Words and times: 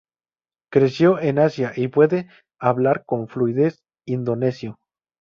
Creció 0.71 1.19
en 1.19 1.37
Asia 1.37 1.73
y 1.75 1.89
puede 1.89 2.27
hablar 2.59 3.05
con 3.05 3.27
fluidez 3.27 3.83
indonesio. 4.07 4.79